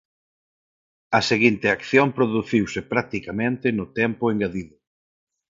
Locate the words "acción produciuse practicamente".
1.77-3.67